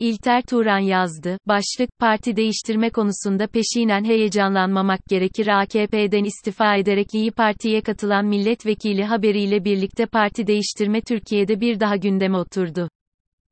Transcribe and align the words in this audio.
İlter 0.00 0.42
Turan 0.42 0.78
yazdı. 0.78 1.38
Başlık, 1.46 1.98
parti 1.98 2.36
değiştirme 2.36 2.90
konusunda 2.90 3.46
peşinen 3.46 4.04
heyecanlanmamak 4.04 5.00
gerekir. 5.08 5.46
AKP'den 5.46 6.24
istifa 6.24 6.76
ederek 6.76 7.14
İyi 7.14 7.30
Parti'ye 7.30 7.80
katılan 7.80 8.26
milletvekili 8.26 9.04
haberiyle 9.04 9.64
birlikte 9.64 10.06
parti 10.06 10.46
değiştirme 10.46 11.00
Türkiye'de 11.00 11.60
bir 11.60 11.80
daha 11.80 11.96
gündeme 11.96 12.36
oturdu. 12.36 12.88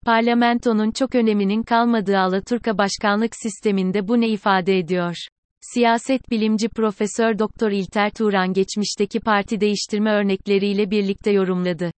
Parlamentonun 0.06 0.90
çok 0.90 1.14
öneminin 1.14 1.62
kalmadığı 1.62 2.18
Alaturka 2.18 2.78
başkanlık 2.78 3.32
sisteminde 3.36 4.08
bu 4.08 4.20
ne 4.20 4.28
ifade 4.28 4.78
ediyor? 4.78 5.16
Siyaset 5.60 6.30
bilimci 6.30 6.68
Profesör 6.68 7.38
Doktor 7.38 7.70
İlter 7.70 8.10
Turan 8.10 8.52
geçmişteki 8.52 9.20
parti 9.20 9.60
değiştirme 9.60 10.10
örnekleriyle 10.12 10.90
birlikte 10.90 11.30
yorumladı. 11.30 11.90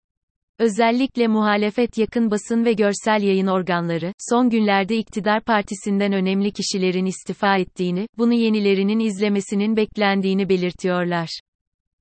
Özellikle 0.58 1.28
muhalefet 1.28 1.98
yakın 1.98 2.30
basın 2.30 2.64
ve 2.64 2.72
görsel 2.72 3.22
yayın 3.22 3.46
organları, 3.46 4.12
son 4.30 4.50
günlerde 4.50 4.96
iktidar 4.96 5.44
partisinden 5.44 6.12
önemli 6.12 6.52
kişilerin 6.52 7.06
istifa 7.06 7.56
ettiğini, 7.56 8.08
bunu 8.18 8.32
yenilerinin 8.32 8.98
izlemesinin 8.98 9.76
beklendiğini 9.76 10.48
belirtiyorlar. 10.48 11.28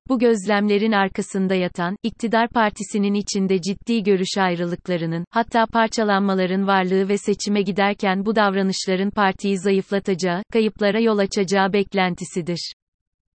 Bu 0.08 0.18
gözlemlerin 0.18 0.92
arkasında 0.92 1.54
yatan, 1.54 1.96
iktidar 2.02 2.48
partisinin 2.48 3.14
içinde 3.14 3.60
ciddi 3.60 4.02
görüş 4.02 4.38
ayrılıklarının, 4.38 5.24
hatta 5.30 5.66
parçalanmaların 5.66 6.66
varlığı 6.66 7.08
ve 7.08 7.18
seçime 7.18 7.62
giderken 7.62 8.26
bu 8.26 8.36
davranışların 8.36 9.10
partiyi 9.10 9.58
zayıflatacağı, 9.58 10.42
kayıplara 10.52 11.00
yol 11.00 11.18
açacağı 11.18 11.72
beklentisidir. 11.72 12.74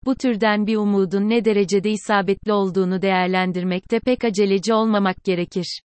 Bu 0.07 0.15
türden 0.15 0.67
bir 0.67 0.77
umudun 0.77 1.29
ne 1.29 1.45
derecede 1.45 1.91
isabetli 1.91 2.53
olduğunu 2.53 3.03
değerlendirmekte 3.03 4.01
pek 4.01 4.25
aceleci 4.25 4.75
olmamak 4.75 5.25
gerekir. 5.25 5.81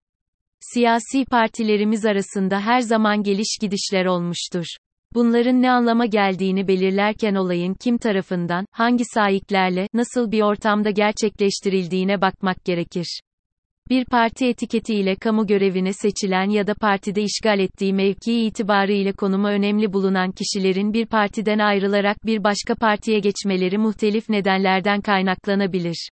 Siyasi 0.60 1.24
partilerimiz 1.24 2.04
arasında 2.04 2.60
her 2.60 2.80
zaman 2.80 3.22
geliş 3.22 3.58
gidişler 3.60 4.06
olmuştur. 4.06 4.66
Bunların 5.14 5.62
ne 5.62 5.70
anlama 5.70 6.06
geldiğini 6.06 6.68
belirlerken 6.68 7.34
olayın 7.34 7.74
kim 7.74 7.98
tarafından, 7.98 8.66
hangi 8.70 9.04
sahiplerle, 9.04 9.88
nasıl 9.94 10.32
bir 10.32 10.42
ortamda 10.42 10.90
gerçekleştirildiğine 10.90 12.20
bakmak 12.20 12.64
gerekir. 12.64 13.20
Bir 13.90 14.04
parti 14.04 14.46
etiketiyle 14.46 15.16
kamu 15.16 15.46
görevine 15.46 15.92
seçilen 15.92 16.50
ya 16.50 16.66
da 16.66 16.74
partide 16.74 17.22
işgal 17.22 17.58
ettiği 17.58 17.92
mevki 17.92 18.40
itibarıyla 18.40 19.12
konumu 19.12 19.48
önemli 19.48 19.92
bulunan 19.92 20.32
kişilerin 20.32 20.92
bir 20.92 21.06
partiden 21.06 21.58
ayrılarak 21.58 22.26
bir 22.26 22.44
başka 22.44 22.74
partiye 22.74 23.18
geçmeleri 23.18 23.78
muhtelif 23.78 24.28
nedenlerden 24.28 25.00
kaynaklanabilir. 25.00 26.08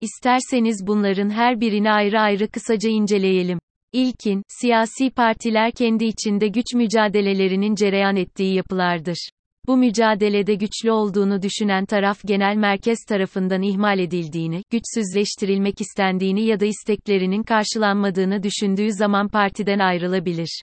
İsterseniz 0.00 0.86
bunların 0.86 1.30
her 1.30 1.60
birini 1.60 1.90
ayrı 1.90 2.20
ayrı 2.20 2.48
kısaca 2.48 2.90
inceleyelim. 2.90 3.58
İlkin, 3.92 4.42
siyasi 4.48 5.10
partiler 5.10 5.72
kendi 5.72 6.04
içinde 6.04 6.48
güç 6.48 6.74
mücadelelerinin 6.74 7.74
cereyan 7.74 8.16
ettiği 8.16 8.54
yapılardır. 8.54 9.30
Bu 9.70 9.76
mücadelede 9.76 10.54
güçlü 10.54 10.90
olduğunu 10.90 11.42
düşünen 11.42 11.84
taraf 11.86 12.18
genel 12.26 12.56
merkez 12.56 12.98
tarafından 13.08 13.62
ihmal 13.62 13.98
edildiğini, 13.98 14.62
güçsüzleştirilmek 14.70 15.80
istendiğini 15.80 16.44
ya 16.44 16.60
da 16.60 16.64
isteklerinin 16.64 17.42
karşılanmadığını 17.42 18.42
düşündüğü 18.42 18.92
zaman 18.92 19.28
partiden 19.28 19.78
ayrılabilir. 19.78 20.62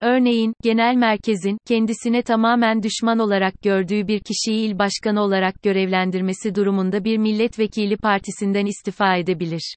Örneğin, 0.00 0.54
genel 0.62 0.94
merkezin, 0.94 1.58
kendisine 1.66 2.22
tamamen 2.22 2.82
düşman 2.82 3.18
olarak 3.18 3.62
gördüğü 3.62 4.08
bir 4.08 4.20
kişiyi 4.20 4.66
il 4.66 4.78
başkanı 4.78 5.20
olarak 5.22 5.62
görevlendirmesi 5.62 6.54
durumunda 6.54 7.04
bir 7.04 7.18
milletvekili 7.18 7.96
partisinden 7.96 8.66
istifa 8.66 9.16
edebilir. 9.16 9.74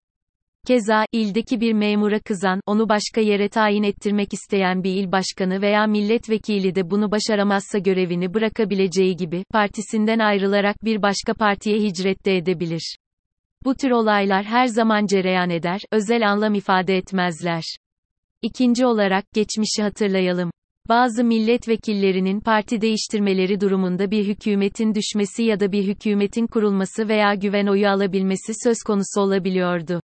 Keza, 0.68 1.06
ildeki 1.12 1.62
bir 1.62 1.74
memura 1.74 2.20
kızan, 2.20 2.62
onu 2.66 2.90
başka 2.90 3.22
yere 3.22 3.50
tayin 3.50 3.84
ettirmek 3.84 4.34
isteyen 4.34 4.84
bir 4.84 4.92
il 4.92 5.12
başkanı 5.12 5.62
veya 5.62 5.88
milletvekili 5.88 6.76
de 6.76 6.90
bunu 6.90 7.12
başaramazsa 7.12 7.78
görevini 7.78 8.34
bırakabileceği 8.34 9.16
gibi, 9.16 9.44
partisinden 9.52 10.20
ayrılarak 10.20 10.86
bir 10.86 11.02
başka 11.02 11.34
partiye 11.34 11.80
hicret 11.80 12.26
de 12.26 12.38
edebilir. 12.38 12.98
Bu 13.66 13.76
tür 13.76 13.92
olaylar 13.92 14.44
her 14.46 14.66
zaman 14.66 15.06
cereyan 15.06 15.50
eder, 15.50 15.82
özel 15.92 16.30
anlam 16.30 16.54
ifade 16.54 16.98
etmezler. 16.98 17.64
İkinci 18.42 18.86
olarak, 18.86 19.26
geçmişi 19.34 19.84
hatırlayalım. 19.84 20.52
Bazı 20.90 21.24
milletvekillerinin 21.24 22.40
parti 22.40 22.82
değiştirmeleri 22.82 23.62
durumunda 23.62 24.12
bir 24.12 24.28
hükümetin 24.28 24.96
düşmesi 24.96 25.44
ya 25.44 25.60
da 25.60 25.72
bir 25.72 25.84
hükümetin 25.88 26.48
kurulması 26.48 27.10
veya 27.10 27.34
güven 27.34 27.68
oyu 27.68 27.90
alabilmesi 27.90 28.54
söz 28.64 28.78
konusu 28.88 29.22
olabiliyordu. 29.22 30.02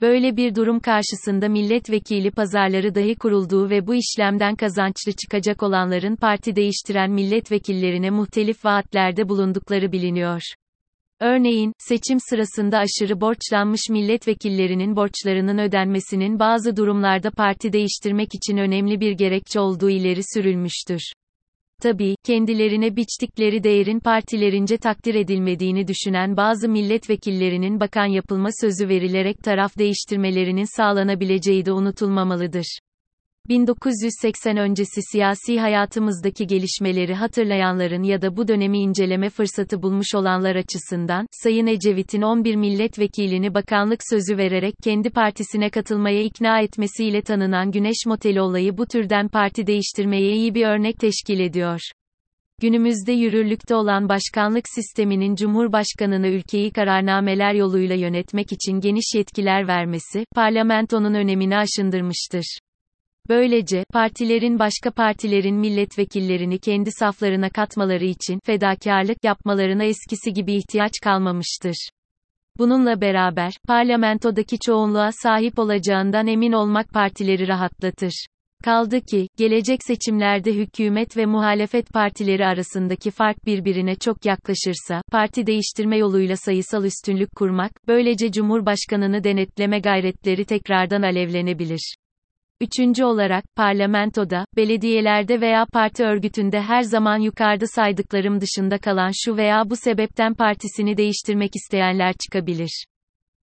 Böyle 0.00 0.36
bir 0.36 0.54
durum 0.54 0.80
karşısında 0.80 1.48
milletvekili 1.48 2.30
pazarları 2.30 2.94
dahi 2.94 3.14
kurulduğu 3.14 3.70
ve 3.70 3.86
bu 3.86 3.94
işlemden 3.94 4.56
kazançlı 4.56 5.12
çıkacak 5.12 5.62
olanların 5.62 6.16
parti 6.16 6.56
değiştiren 6.56 7.10
milletvekillerine 7.10 8.10
muhtelif 8.10 8.64
vaatlerde 8.64 9.28
bulundukları 9.28 9.92
biliniyor. 9.92 10.42
Örneğin, 11.20 11.72
seçim 11.78 12.18
sırasında 12.30 12.78
aşırı 12.78 13.20
borçlanmış 13.20 13.80
milletvekillerinin 13.90 14.96
borçlarının 14.96 15.58
ödenmesinin 15.58 16.38
bazı 16.38 16.76
durumlarda 16.76 17.30
parti 17.30 17.72
değiştirmek 17.72 18.28
için 18.34 18.56
önemli 18.56 19.00
bir 19.00 19.12
gerekçe 19.12 19.60
olduğu 19.60 19.90
ileri 19.90 20.20
sürülmüştür. 20.34 21.12
Tabii, 21.82 22.16
kendilerine 22.24 22.96
biçtikleri 22.96 23.62
değerin 23.62 24.00
partilerince 24.00 24.76
takdir 24.76 25.14
edilmediğini 25.14 25.88
düşünen 25.88 26.36
bazı 26.36 26.68
milletvekillerinin 26.68 27.80
bakan 27.80 28.06
yapılma 28.06 28.48
sözü 28.60 28.88
verilerek 28.88 29.42
taraf 29.44 29.78
değiştirmelerinin 29.78 30.76
sağlanabileceği 30.76 31.66
de 31.66 31.72
unutulmamalıdır. 31.72 32.78
1980 33.48 34.56
öncesi 34.56 35.00
siyasi 35.12 35.60
hayatımızdaki 35.60 36.46
gelişmeleri 36.46 37.14
hatırlayanların 37.14 38.02
ya 38.02 38.22
da 38.22 38.36
bu 38.36 38.48
dönemi 38.48 38.78
inceleme 38.78 39.30
fırsatı 39.30 39.82
bulmuş 39.82 40.14
olanlar 40.14 40.56
açısından, 40.56 41.26
Sayın 41.42 41.66
Ecevit'in 41.66 42.22
11 42.22 42.56
milletvekilini 42.56 43.54
bakanlık 43.54 44.00
sözü 44.10 44.38
vererek 44.38 44.74
kendi 44.84 45.10
partisine 45.10 45.70
katılmaya 45.70 46.22
ikna 46.22 46.60
etmesiyle 46.60 47.22
tanınan 47.22 47.70
Güneş 47.70 48.06
Moteli 48.06 48.40
olayı 48.40 48.78
bu 48.78 48.86
türden 48.86 49.28
parti 49.28 49.66
değiştirmeye 49.66 50.32
iyi 50.32 50.54
bir 50.54 50.66
örnek 50.66 50.98
teşkil 51.00 51.40
ediyor. 51.40 51.80
Günümüzde 52.60 53.12
yürürlükte 53.12 53.74
olan 53.74 54.08
başkanlık 54.08 54.64
sisteminin 54.74 55.34
Cumhurbaşkanını 55.34 56.28
ülkeyi 56.28 56.72
kararnameler 56.72 57.54
yoluyla 57.54 57.96
yönetmek 57.96 58.52
için 58.52 58.80
geniş 58.80 59.14
yetkiler 59.14 59.68
vermesi, 59.68 60.24
parlamentonun 60.34 61.14
önemini 61.14 61.56
aşındırmıştır. 61.56 62.58
Böylece, 63.28 63.84
partilerin 63.92 64.58
başka 64.58 64.90
partilerin 64.90 65.56
milletvekillerini 65.56 66.58
kendi 66.58 66.90
saflarına 66.92 67.50
katmaları 67.50 68.04
için 68.04 68.40
fedakarlık 68.44 69.24
yapmalarına 69.24 69.84
eskisi 69.84 70.32
gibi 70.32 70.54
ihtiyaç 70.54 70.92
kalmamıştır. 71.04 71.88
Bununla 72.58 73.00
beraber, 73.00 73.52
parlamentodaki 73.66 74.58
çoğunluğa 74.58 75.10
sahip 75.12 75.58
olacağından 75.58 76.26
emin 76.26 76.52
olmak 76.52 76.88
partileri 76.88 77.48
rahatlatır. 77.48 78.26
Kaldı 78.64 79.00
ki, 79.00 79.28
gelecek 79.36 79.78
seçimlerde 79.82 80.54
hükümet 80.54 81.16
ve 81.16 81.26
muhalefet 81.26 81.92
partileri 81.92 82.46
arasındaki 82.46 83.10
fark 83.10 83.46
birbirine 83.46 83.94
çok 83.94 84.24
yaklaşırsa, 84.24 85.02
parti 85.12 85.46
değiştirme 85.46 85.96
yoluyla 85.96 86.36
sayısal 86.36 86.84
üstünlük 86.84 87.36
kurmak, 87.36 87.72
böylece 87.88 88.32
Cumhurbaşkanını 88.32 89.24
denetleme 89.24 89.78
gayretleri 89.78 90.44
tekrardan 90.44 91.02
alevlenebilir. 91.02 91.94
Üçüncü 92.60 93.04
olarak, 93.04 93.44
parlamentoda, 93.56 94.44
belediyelerde 94.56 95.40
veya 95.40 95.66
parti 95.72 96.04
örgütünde 96.04 96.60
her 96.62 96.82
zaman 96.82 97.18
yukarıda 97.18 97.66
saydıklarım 97.66 98.40
dışında 98.40 98.78
kalan 98.78 99.10
şu 99.24 99.36
veya 99.36 99.70
bu 99.70 99.76
sebepten 99.76 100.34
partisini 100.34 100.96
değiştirmek 100.96 101.50
isteyenler 101.56 102.14
çıkabilir. 102.24 102.84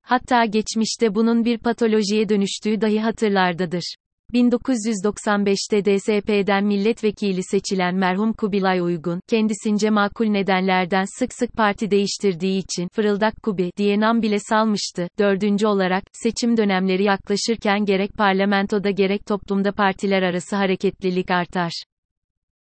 Hatta 0.02 0.44
geçmişte 0.44 1.14
bunun 1.14 1.44
bir 1.44 1.58
patolojiye 1.58 2.28
dönüştüğü 2.28 2.80
dahi 2.80 3.00
hatırlardadır. 3.00 3.94
1995'te 4.32 5.84
DSP'den 5.84 6.64
milletvekili 6.64 7.42
seçilen 7.42 7.94
merhum 7.94 8.32
Kubilay 8.32 8.80
Uygun, 8.80 9.20
kendisince 9.28 9.90
makul 9.90 10.26
nedenlerden 10.26 11.04
sık 11.18 11.34
sık 11.34 11.52
parti 11.52 11.90
değiştirdiği 11.90 12.58
için 12.58 12.88
fırıldak 12.92 13.42
Kubi 13.42 13.70
diye 13.76 14.00
nam 14.00 14.22
bile 14.22 14.38
salmıştı. 14.38 15.08
Dördüncü 15.18 15.66
olarak, 15.66 16.04
seçim 16.12 16.56
dönemleri 16.56 17.04
yaklaşırken 17.04 17.84
gerek 17.84 18.14
parlamentoda 18.18 18.90
gerek 18.90 19.26
toplumda 19.26 19.72
partiler 19.72 20.22
arası 20.22 20.56
hareketlilik 20.56 21.30
artar. 21.30 21.72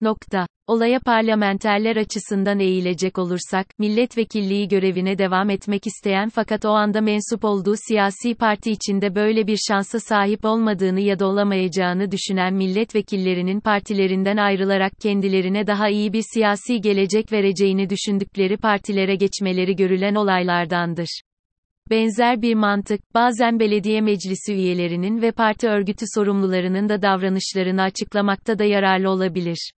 Nokta. 0.02 0.46
Olaya 0.66 1.00
parlamenterler 1.00 1.96
açısından 1.96 2.60
eğilecek 2.60 3.18
olursak, 3.18 3.66
milletvekilliği 3.78 4.68
görevine 4.68 5.18
devam 5.18 5.50
etmek 5.50 5.86
isteyen 5.86 6.28
fakat 6.28 6.64
o 6.64 6.68
anda 6.68 7.00
mensup 7.00 7.44
olduğu 7.44 7.74
siyasi 7.88 8.34
parti 8.34 8.70
içinde 8.70 9.14
böyle 9.14 9.46
bir 9.46 9.58
şansa 9.68 10.00
sahip 10.00 10.44
olmadığını 10.44 11.00
ya 11.00 11.18
da 11.18 11.26
olamayacağını 11.26 12.10
düşünen 12.10 12.54
milletvekillerinin 12.54 13.60
partilerinden 13.60 14.36
ayrılarak 14.36 14.92
kendilerine 15.00 15.66
daha 15.66 15.88
iyi 15.88 16.12
bir 16.12 16.24
siyasi 16.34 16.80
gelecek 16.80 17.32
vereceğini 17.32 17.90
düşündükleri 17.90 18.56
partilere 18.56 19.14
geçmeleri 19.14 19.76
görülen 19.76 20.14
olaylardandır. 20.14 21.20
Benzer 21.90 22.42
bir 22.42 22.54
mantık, 22.54 23.14
bazen 23.14 23.60
belediye 23.60 24.00
meclisi 24.00 24.54
üyelerinin 24.54 25.22
ve 25.22 25.32
parti 25.32 25.68
örgütü 25.68 26.04
sorumlularının 26.14 26.88
da 26.88 27.02
davranışlarını 27.02 27.82
açıklamakta 27.82 28.58
da 28.58 28.64
yararlı 28.64 29.10
olabilir. 29.10 29.72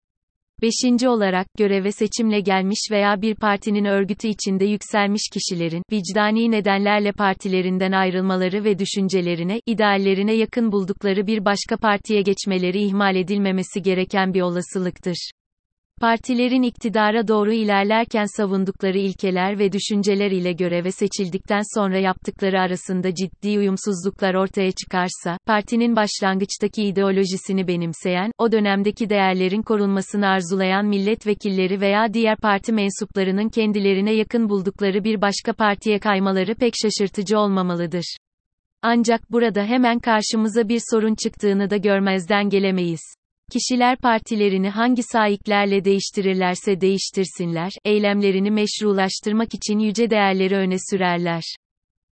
Beşinci 0.63 1.09
olarak, 1.09 1.47
göreve 1.59 1.93
seçimle 1.93 2.41
gelmiş 2.41 2.79
veya 2.91 3.23
bir 3.23 3.35
partinin 3.35 3.85
örgütü 3.85 4.29
içinde 4.29 4.65
yükselmiş 4.65 5.23
kişilerin, 5.33 5.83
vicdani 5.93 6.51
nedenlerle 6.51 7.13
partilerinden 7.13 7.93
ayrılmaları 7.93 8.65
ve 8.65 8.79
düşüncelerine, 8.79 9.61
ideallerine 9.67 10.33
yakın 10.33 10.73
buldukları 10.73 11.27
bir 11.27 11.45
başka 11.45 11.77
partiye 11.77 12.23
geçmeleri 12.23 12.83
ihmal 12.83 13.17
edilmemesi 13.17 13.83
gereken 13.83 14.35
bir 14.35 14.41
olasılıktır. 14.41 15.31
Partilerin 16.03 16.63
iktidara 16.63 17.29
doğru 17.29 17.53
ilerlerken 17.53 18.25
savundukları 18.37 18.99
ilkeler 18.99 19.59
ve 19.59 19.73
düşünceler 19.73 20.31
ile 20.31 20.53
göreve 20.53 20.93
seçildikten 20.93 21.61
sonra 21.75 21.99
yaptıkları 21.99 22.61
arasında 22.61 23.15
ciddi 23.15 23.59
uyumsuzluklar 23.59 24.35
ortaya 24.35 24.73
çıkarsa, 24.73 25.39
partinin 25.47 25.97
başlangıçtaki 25.97 26.83
ideolojisini 26.83 27.69
benimseyen, 27.69 28.33
o 28.39 28.53
dönemdeki 28.53 29.11
değerlerin 29.11 29.63
korunmasını 29.63 30.27
arzulayan 30.29 30.87
milletvekilleri 30.87 31.81
veya 31.81 32.15
diğer 32.15 32.37
parti 32.37 32.73
mensuplarının 32.73 33.49
kendilerine 33.49 34.13
yakın 34.13 34.49
buldukları 34.49 35.05
bir 35.05 35.21
başka 35.21 35.53
partiye 35.53 35.99
kaymaları 35.99 36.55
pek 36.55 36.75
şaşırtıcı 36.83 37.39
olmamalıdır. 37.39 38.17
Ancak 38.83 39.33
burada 39.33 39.65
hemen 39.65 39.99
karşımıza 39.99 40.69
bir 40.69 40.81
sorun 40.91 41.15
çıktığını 41.15 41.71
da 41.71 41.77
görmezden 41.77 42.49
gelemeyiz. 42.49 43.22
Kişiler 43.53 43.97
partilerini 43.97 44.69
hangi 44.69 45.03
sahiplerle 45.03 45.85
değiştirirlerse 45.85 46.81
değiştirsinler, 46.81 47.73
eylemlerini 47.85 48.51
meşrulaştırmak 48.51 49.55
için 49.55 49.79
yüce 49.79 50.11
değerleri 50.11 50.57
öne 50.57 50.77
sürerler. 50.91 51.43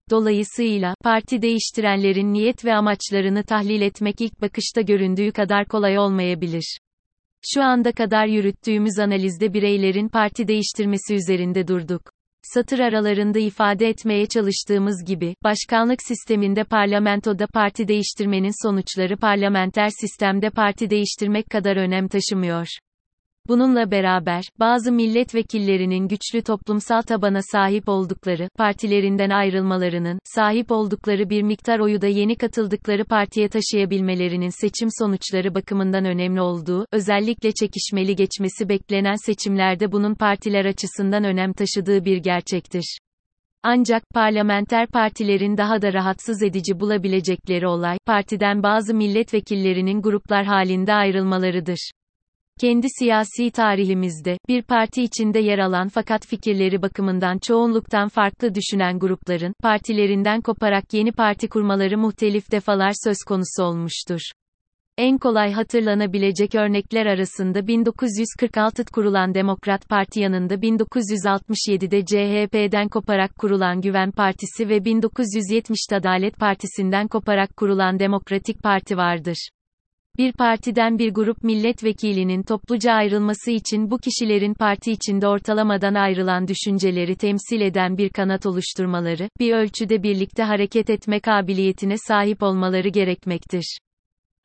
Dolayısıyla, 0.09 0.95
parti 1.03 1.41
değiştirenlerin 1.41 2.33
niyet 2.33 2.65
ve 2.65 2.73
amaçlarını 2.73 3.43
tahlil 3.43 3.81
etmek 3.81 4.21
ilk 4.21 4.41
bakışta 4.41 4.81
göründüğü 4.81 5.31
kadar 5.31 5.65
kolay 5.65 5.99
olmayabilir. 5.99 6.77
Şu 7.53 7.63
anda 7.63 7.91
kadar 7.91 8.27
yürüttüğümüz 8.27 8.99
analizde 8.99 9.53
bireylerin 9.53 10.09
parti 10.09 10.47
değiştirmesi 10.47 11.15
üzerinde 11.15 11.67
durduk 11.67 12.16
satır 12.53 12.79
aralarında 12.79 13.39
ifade 13.39 13.87
etmeye 13.89 14.25
çalıştığımız 14.25 15.05
gibi, 15.05 15.35
başkanlık 15.43 15.99
sisteminde 16.03 16.63
parlamentoda 16.63 17.47
parti 17.47 17.87
değiştirmenin 17.87 18.67
sonuçları 18.67 19.17
parlamenter 19.17 19.89
sistemde 20.01 20.49
parti 20.49 20.89
değiştirmek 20.89 21.49
kadar 21.49 21.77
önem 21.77 22.07
taşımıyor. 22.07 22.67
Bununla 23.47 23.91
beraber, 23.91 24.43
bazı 24.59 24.91
milletvekillerinin 24.91 26.07
güçlü 26.07 26.41
toplumsal 26.41 27.01
tabana 27.01 27.39
sahip 27.51 27.89
oldukları, 27.89 28.49
partilerinden 28.57 29.29
ayrılmalarının, 29.29 30.19
sahip 30.23 30.71
oldukları 30.71 31.29
bir 31.29 31.41
miktar 31.41 31.79
oyu 31.79 32.01
da 32.01 32.07
yeni 32.07 32.35
katıldıkları 32.35 33.05
partiye 33.05 33.49
taşıyabilmelerinin 33.49 34.61
seçim 34.61 34.89
sonuçları 34.99 35.55
bakımından 35.55 36.05
önemli 36.05 36.41
olduğu, 36.41 36.85
özellikle 36.91 37.51
çekişmeli 37.51 38.15
geçmesi 38.15 38.69
beklenen 38.69 39.25
seçimlerde 39.25 39.91
bunun 39.91 40.15
partiler 40.15 40.65
açısından 40.65 41.23
önem 41.23 41.53
taşıdığı 41.53 42.05
bir 42.05 42.17
gerçektir. 42.17 42.97
Ancak, 43.63 44.03
parlamenter 44.13 44.87
partilerin 44.87 45.57
daha 45.57 45.81
da 45.81 45.93
rahatsız 45.93 46.43
edici 46.43 46.79
bulabilecekleri 46.79 47.67
olay, 47.67 47.97
partiden 48.05 48.63
bazı 48.63 48.93
milletvekillerinin 48.93 50.01
gruplar 50.01 50.45
halinde 50.45 50.93
ayrılmalarıdır. 50.93 51.91
Kendi 52.59 52.87
siyasi 52.99 53.51
tarihimizde, 53.51 54.37
bir 54.47 54.61
parti 54.61 55.03
içinde 55.03 55.39
yer 55.39 55.59
alan 55.59 55.87
fakat 55.87 56.25
fikirleri 56.27 56.81
bakımından 56.81 57.37
çoğunluktan 57.37 58.09
farklı 58.09 58.55
düşünen 58.55 58.99
grupların, 58.99 59.53
partilerinden 59.61 60.41
koparak 60.41 60.93
yeni 60.93 61.11
parti 61.11 61.47
kurmaları 61.49 61.97
muhtelif 61.97 62.51
defalar 62.51 62.91
söz 63.03 63.17
konusu 63.27 63.63
olmuştur. 63.63 64.21
En 64.97 65.17
kolay 65.17 65.51
hatırlanabilecek 65.51 66.55
örnekler 66.55 67.05
arasında 67.05 67.59
1946'da 67.59 68.83
kurulan 68.93 69.33
Demokrat 69.33 69.89
Parti 69.89 70.19
yanında 70.19 70.55
1967'de 70.55 72.05
CHP'den 72.05 72.87
koparak 72.87 73.35
kurulan 73.35 73.81
Güven 73.81 74.11
Partisi 74.11 74.69
ve 74.69 74.77
1970'de 74.77 75.95
Adalet 75.95 76.37
Partisi'nden 76.37 77.07
koparak 77.07 77.57
kurulan 77.57 77.99
Demokratik 77.99 78.63
Parti 78.63 78.97
vardır. 78.97 79.49
Bir 80.17 80.31
partiden 80.33 80.99
bir 80.99 81.13
grup 81.13 81.43
milletvekilinin 81.43 82.43
topluca 82.43 82.93
ayrılması 82.93 83.51
için 83.51 83.91
bu 83.91 83.97
kişilerin 83.97 84.53
parti 84.53 84.91
içinde 84.91 85.27
ortalamadan 85.27 85.93
ayrılan 85.93 86.47
düşünceleri 86.47 87.15
temsil 87.15 87.61
eden 87.61 87.97
bir 87.97 88.09
kanat 88.09 88.45
oluşturmaları, 88.45 89.29
bir 89.39 89.53
ölçüde 89.53 90.03
birlikte 90.03 90.43
hareket 90.43 90.89
etme 90.89 91.19
kabiliyetine 91.19 91.95
sahip 91.97 92.43
olmaları 92.43 92.87
gerekmektir. 92.87 93.79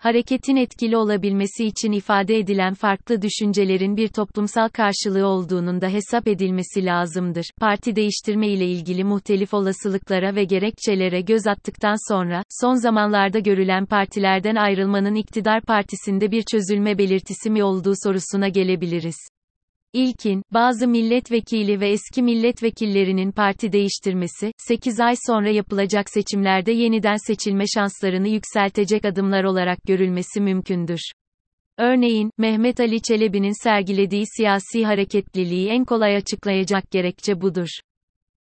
Hareketin 0.03 0.57
etkili 0.57 0.97
olabilmesi 0.97 1.65
için 1.65 1.93
ifade 1.93 2.39
edilen 2.39 2.75
farklı 2.75 3.23
düşüncelerin 3.23 3.97
bir 3.97 4.09
toplumsal 4.09 4.69
karşılığı 4.69 5.27
olduğunun 5.27 5.81
da 5.81 5.89
hesap 5.89 6.29
edilmesi 6.29 6.85
lazımdır. 6.85 7.45
Parti 7.61 7.97
değiştirme 7.97 8.49
ile 8.49 8.67
ilgili 8.67 9.05
muhtelif 9.05 9.55
olasılıklara 9.55 10.35
ve 10.35 10.45
gerekçelere 10.45 11.21
göz 11.21 11.47
attıktan 11.47 12.13
sonra, 12.13 12.43
son 12.61 12.75
zamanlarda 12.75 13.39
görülen 13.39 13.87
partilerden 13.87 14.57
ayrılmanın 14.57 15.15
iktidar 15.15 15.61
partisinde 15.61 16.31
bir 16.31 16.43
çözülme 16.53 16.99
belirtisi 16.99 17.51
mi 17.51 17.65
olduğu 17.65 17.95
sorusuna 18.05 18.49
gelebiliriz. 18.49 19.17
İlkin, 19.95 20.43
bazı 20.53 20.89
milletvekili 20.89 21.81
ve 21.81 21.91
eski 21.91 22.23
milletvekillerinin 22.23 23.33
parti 23.33 23.73
değiştirmesi, 23.73 24.53
8 24.59 25.01
ay 25.01 25.15
sonra 25.27 25.51
yapılacak 25.51 26.11
seçimlerde 26.11 26.73
yeniden 26.73 27.17
seçilme 27.27 27.65
şanslarını 27.75 28.29
yükseltecek 28.29 29.05
adımlar 29.05 29.45
olarak 29.45 29.79
görülmesi 29.87 30.41
mümkündür. 30.41 31.01
Örneğin, 31.79 32.31
Mehmet 32.39 32.81
Ali 32.81 33.03
Çelebi'nin 33.03 33.63
sergilediği 33.63 34.25
siyasi 34.37 34.85
hareketliliği 34.85 35.69
en 35.69 35.85
kolay 35.85 36.17
açıklayacak 36.17 36.91
gerekçe 36.91 37.41
budur. 37.41 37.69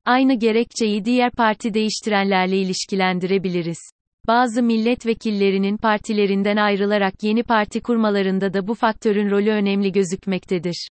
Aynı 0.05 0.39
gerekçeyi 0.39 1.05
diğer 1.05 1.31
parti 1.31 1.73
değiştirenlerle 1.73 2.57
ilişkilendirebiliriz. 2.57 3.79
Bazı 4.27 4.63
milletvekillerinin 4.63 5.77
partilerinden 5.77 6.57
ayrılarak 6.57 7.13
yeni 7.23 7.43
parti 7.43 7.81
kurmalarında 7.81 8.53
da 8.53 8.67
bu 8.67 8.73
faktörün 8.73 9.29
rolü 9.31 9.51
önemli 9.51 9.91
gözükmektedir. 9.91 10.87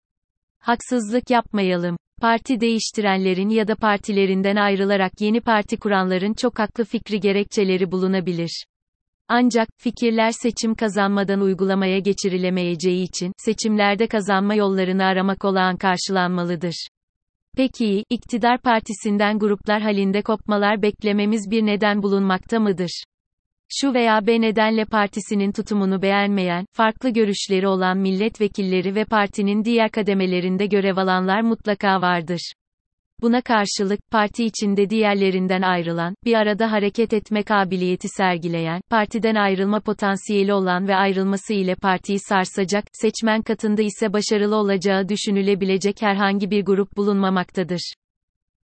Haksızlık 0.60 1.30
yapmayalım. 1.30 1.96
Parti 2.20 2.60
değiştirenlerin 2.60 3.48
ya 3.48 3.68
da 3.68 3.76
partilerinden 3.76 4.56
ayrılarak 4.56 5.12
yeni 5.20 5.40
parti 5.40 5.76
kuranların 5.76 6.34
çok 6.34 6.58
haklı 6.58 6.84
fikri 6.84 7.20
gerekçeleri 7.20 7.92
bulunabilir. 7.92 8.64
Ancak, 9.28 9.68
fikirler 9.76 10.30
seçim 10.30 10.74
kazanmadan 10.74 11.40
uygulamaya 11.40 11.98
geçirilemeyeceği 11.98 13.02
için, 13.02 13.32
seçimlerde 13.36 14.06
kazanma 14.06 14.54
yollarını 14.54 15.04
aramak 15.04 15.44
olağan 15.44 15.76
karşılanmalıdır. 15.76 16.88
Peki, 17.56 18.04
iktidar 18.10 18.60
partisinden 18.60 19.38
gruplar 19.38 19.82
halinde 19.82 20.22
kopmalar 20.22 20.82
beklememiz 20.82 21.50
bir 21.50 21.66
neden 21.66 22.02
bulunmakta 22.02 22.60
mıdır? 22.60 23.04
Şu 23.68 23.94
veya 23.94 24.26
B 24.26 24.40
nedenle 24.40 24.84
partisinin 24.84 25.52
tutumunu 25.52 26.02
beğenmeyen, 26.02 26.66
farklı 26.72 27.10
görüşleri 27.10 27.68
olan 27.68 27.98
milletvekilleri 27.98 28.94
ve 28.94 29.04
partinin 29.04 29.64
diğer 29.64 29.90
kademelerinde 29.90 30.66
görev 30.66 30.96
alanlar 30.96 31.40
mutlaka 31.40 32.02
vardır. 32.02 32.52
Buna 33.22 33.42
karşılık, 33.42 34.00
parti 34.10 34.44
içinde 34.44 34.90
diğerlerinden 34.90 35.62
ayrılan, 35.62 36.14
bir 36.24 36.34
arada 36.34 36.72
hareket 36.72 37.12
etme 37.12 37.42
kabiliyeti 37.42 38.08
sergileyen, 38.08 38.80
partiden 38.90 39.34
ayrılma 39.34 39.80
potansiyeli 39.80 40.52
olan 40.52 40.88
ve 40.88 40.96
ayrılması 40.96 41.52
ile 41.52 41.74
partiyi 41.74 42.18
sarsacak, 42.18 42.84
seçmen 42.92 43.42
katında 43.42 43.82
ise 43.82 44.12
başarılı 44.12 44.56
olacağı 44.56 45.08
düşünülebilecek 45.08 46.02
herhangi 46.02 46.50
bir 46.50 46.64
grup 46.64 46.96
bulunmamaktadır. 46.96 47.92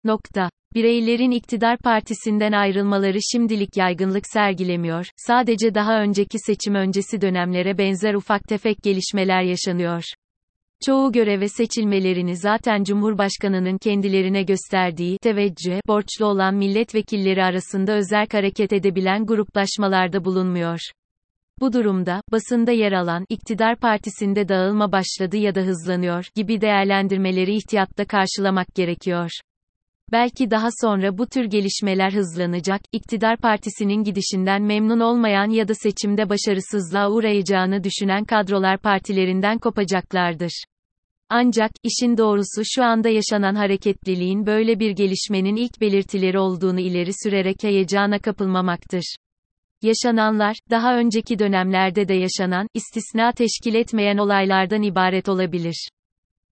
Nokta. 0.03 0.49
Bireylerin 0.75 1.31
iktidar 1.31 1.77
partisinden 1.77 2.51
ayrılmaları 2.51 3.17
şimdilik 3.31 3.77
yaygınlık 3.77 4.23
sergilemiyor, 4.33 5.07
sadece 5.17 5.75
daha 5.75 6.01
önceki 6.01 6.39
seçim 6.39 6.75
öncesi 6.75 7.21
dönemlere 7.21 7.77
benzer 7.77 8.13
ufak 8.13 8.43
tefek 8.43 8.83
gelişmeler 8.83 9.41
yaşanıyor. 9.41 10.03
Çoğu 10.85 11.11
göreve 11.11 11.49
seçilmelerini 11.49 12.37
zaten 12.37 12.83
Cumhurbaşkanının 12.83 13.77
kendilerine 13.77 14.43
gösterdiği 14.43 15.17
teveccühe 15.17 15.81
borçlu 15.87 16.25
olan 16.25 16.55
milletvekilleri 16.55 17.43
arasında 17.43 17.93
özel 17.93 18.27
hareket 18.31 18.73
edebilen 18.73 19.25
gruplaşmalarda 19.25 20.25
bulunmuyor. 20.25 20.79
Bu 21.59 21.73
durumda, 21.73 22.21
basında 22.31 22.71
yer 22.71 22.91
alan, 22.91 23.25
iktidar 23.29 23.75
partisinde 23.75 24.47
dağılma 24.49 24.91
başladı 24.91 25.37
ya 25.37 25.55
da 25.55 25.61
hızlanıyor, 25.61 26.25
gibi 26.35 26.61
değerlendirmeleri 26.61 27.55
ihtiyatla 27.55 28.05
karşılamak 28.05 28.75
gerekiyor. 28.75 29.29
Belki 30.11 30.51
daha 30.51 30.69
sonra 30.81 31.17
bu 31.17 31.27
tür 31.27 31.45
gelişmeler 31.45 32.13
hızlanacak, 32.13 32.81
iktidar 32.91 33.37
partisinin 33.37 34.03
gidişinden 34.03 34.61
memnun 34.61 34.99
olmayan 34.99 35.49
ya 35.49 35.67
da 35.67 35.73
seçimde 35.73 36.29
başarısızlığa 36.29 37.11
uğrayacağını 37.11 37.83
düşünen 37.83 38.25
kadrolar 38.25 38.77
partilerinden 38.77 39.57
kopacaklardır. 39.57 40.63
Ancak, 41.29 41.71
işin 41.83 42.17
doğrusu 42.17 42.61
şu 42.65 42.83
anda 42.83 43.09
yaşanan 43.09 43.55
hareketliliğin 43.55 44.45
böyle 44.45 44.79
bir 44.79 44.91
gelişmenin 44.91 45.55
ilk 45.55 45.81
belirtileri 45.81 46.39
olduğunu 46.39 46.79
ileri 46.79 47.11
sürerek 47.23 47.63
heyecana 47.63 48.19
kapılmamaktır. 48.19 49.15
Yaşananlar, 49.81 50.55
daha 50.69 50.97
önceki 50.97 51.39
dönemlerde 51.39 52.07
de 52.07 52.13
yaşanan, 52.13 52.67
istisna 52.73 53.31
teşkil 53.31 53.75
etmeyen 53.75 54.17
olaylardan 54.17 54.81
ibaret 54.81 55.29
olabilir. 55.29 55.89